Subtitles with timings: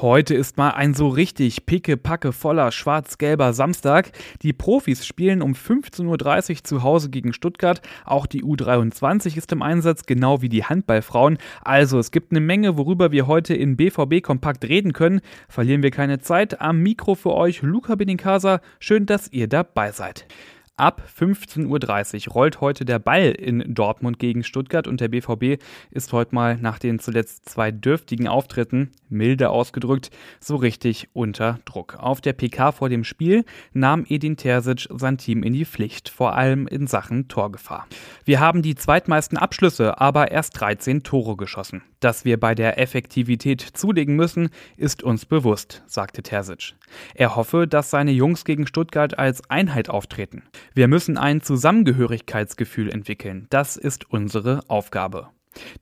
[0.00, 4.12] Heute ist mal ein so richtig picke-packe voller schwarz-gelber Samstag.
[4.42, 7.82] Die Profis spielen um 15.30 Uhr zu Hause gegen Stuttgart.
[8.04, 11.38] Auch die U23 ist im Einsatz, genau wie die Handballfrauen.
[11.62, 15.20] Also es gibt eine Menge, worüber wir heute in BVB Kompakt reden können.
[15.48, 16.60] Verlieren wir keine Zeit.
[16.60, 18.60] Am Mikro für euch Luca Benincasa.
[18.78, 20.28] Schön, dass ihr dabei seid.
[20.78, 26.12] Ab 15.30 Uhr rollt heute der Ball in Dortmund gegen Stuttgart und der BVB ist
[26.12, 31.96] heute mal nach den zuletzt zwei dürftigen Auftritten, milde ausgedrückt, so richtig unter Druck.
[31.98, 36.36] Auf der PK vor dem Spiel nahm Edin Terzic sein Team in die Pflicht, vor
[36.36, 37.88] allem in Sachen Torgefahr.
[38.24, 41.82] Wir haben die zweitmeisten Abschlüsse, aber erst 13 Tore geschossen.
[42.00, 46.74] Dass wir bei der Effektivität zulegen müssen, ist uns bewusst, sagte Terzic.
[47.14, 50.44] Er hoffe, dass seine Jungs gegen Stuttgart als Einheit auftreten.
[50.74, 53.46] Wir müssen ein Zusammengehörigkeitsgefühl entwickeln.
[53.50, 55.28] Das ist unsere Aufgabe.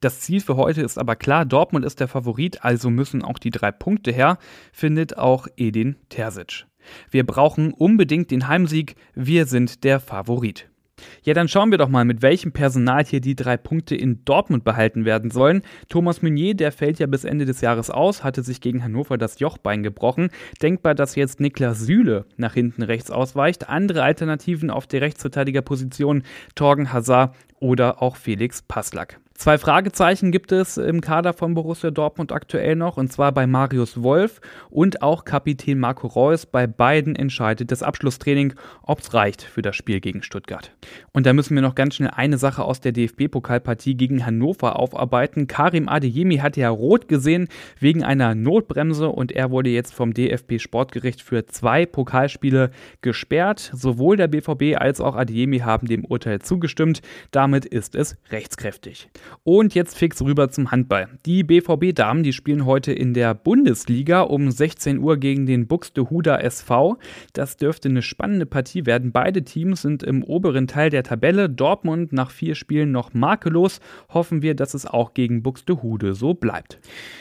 [0.00, 3.50] Das Ziel für heute ist aber klar, Dortmund ist der Favorit, also müssen auch die
[3.50, 4.38] drei Punkte her,
[4.72, 6.64] findet auch Edin Terzic.
[7.10, 10.70] Wir brauchen unbedingt den Heimsieg, wir sind der Favorit.
[11.22, 14.64] Ja, dann schauen wir doch mal, mit welchem Personal hier die drei Punkte in Dortmund
[14.64, 15.62] behalten werden sollen.
[15.88, 19.38] Thomas Meunier, der fällt ja bis Ende des Jahres aus, hatte sich gegen Hannover das
[19.38, 20.30] Jochbein gebrochen.
[20.62, 23.68] Denkbar, dass jetzt Niklas Süle nach hinten rechts ausweicht.
[23.68, 26.22] Andere Alternativen auf der Rechtsverteidigerposition
[26.54, 29.18] Torgen Hazard oder auch Felix Passlack.
[29.38, 34.02] Zwei Fragezeichen gibt es im Kader von Borussia Dortmund aktuell noch, und zwar bei Marius
[34.02, 36.46] Wolf und auch Kapitän Marco Reus.
[36.46, 40.72] Bei beiden entscheidet das Abschlusstraining, ob es reicht für das Spiel gegen Stuttgart.
[41.12, 45.46] Und da müssen wir noch ganz schnell eine Sache aus der DFB-Pokalpartie gegen Hannover aufarbeiten.
[45.46, 47.48] Karim Adeyemi hat ja rot gesehen
[47.78, 52.70] wegen einer Notbremse und er wurde jetzt vom DFB-Sportgericht für zwei Pokalspiele
[53.02, 53.70] gesperrt.
[53.74, 57.02] Sowohl der BVB als auch Adeyemi haben dem Urteil zugestimmt.
[57.32, 59.10] Damit ist es rechtskräftig.
[59.44, 61.08] Und jetzt fix rüber zum Handball.
[61.24, 66.98] Die BVB-Damen, die spielen heute in der Bundesliga um 16 Uhr gegen den Buxtehuder SV.
[67.32, 69.12] Das dürfte eine spannende Partie werden.
[69.12, 71.48] Beide Teams sind im oberen Teil der Tabelle.
[71.48, 73.80] Dortmund nach vier Spielen noch makellos.
[74.08, 76.78] Hoffen wir, dass es auch gegen Buxtehude so bleibt.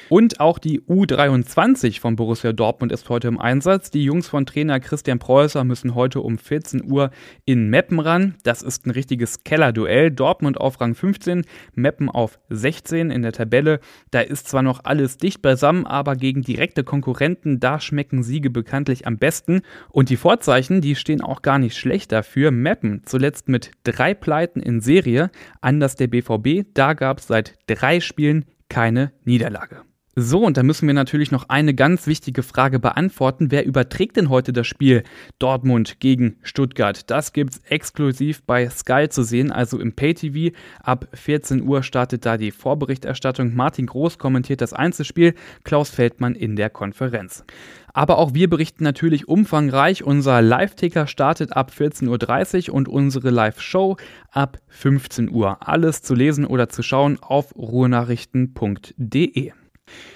[0.09, 3.91] Und auch die U23 von Borussia Dortmund ist heute im Einsatz.
[3.91, 7.11] Die Jungs von Trainer Christian Preußer müssen heute um 14 Uhr
[7.45, 8.35] in Meppen ran.
[8.43, 10.11] Das ist ein richtiges Kellerduell.
[10.11, 11.43] Dortmund auf Rang 15,
[11.73, 13.79] Meppen Meppen auf 16 in der Tabelle.
[14.11, 19.07] Da ist zwar noch alles dicht beisammen, aber gegen direkte Konkurrenten, da schmecken Siege bekanntlich
[19.07, 19.61] am besten.
[19.89, 22.51] Und die Vorzeichen, die stehen auch gar nicht schlecht dafür.
[22.51, 28.01] Meppen zuletzt mit drei Pleiten in Serie, anders der BVB, da gab es seit drei
[28.01, 29.83] Spielen keine Niederlage.
[30.17, 33.51] So, und da müssen wir natürlich noch eine ganz wichtige Frage beantworten.
[33.51, 35.03] Wer überträgt denn heute das Spiel
[35.39, 37.09] Dortmund gegen Stuttgart?
[37.11, 40.55] Das gibt's exklusiv bei Sky zu sehen, also im Pay-TV.
[40.81, 43.55] Ab 14 Uhr startet da die Vorberichterstattung.
[43.55, 45.33] Martin Groß kommentiert das Einzelspiel,
[45.65, 47.43] Klaus Feldmann in der Konferenz.
[47.91, 50.01] Aber auch wir berichten natürlich umfangreich.
[50.01, 53.97] Unser Live-Ticker startet ab 14.30 Uhr und unsere Live-Show
[54.31, 55.57] ab 15 Uhr.
[55.67, 59.51] Alles zu lesen oder zu schauen auf ruhrnachrichten.de.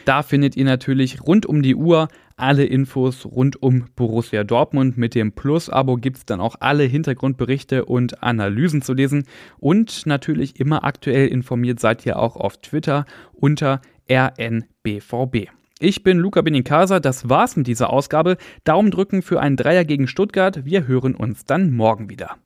[0.06, 4.98] Da findet ihr natürlich rund um die Uhr alle Infos rund um Borussia Dortmund.
[4.98, 9.26] Mit dem Plus-Abo gibt es dann auch alle Hintergrundberichte und Analysen zu lesen.
[9.58, 15.50] Und natürlich immer aktuell informiert seid ihr auch auf Twitter unter RNBVB.
[15.82, 18.36] Ich bin Luca Benincasa, das war's mit dieser Ausgabe.
[18.66, 20.66] Daumen drücken für einen Dreier gegen Stuttgart.
[20.66, 22.38] Wir hören uns dann morgen wieder.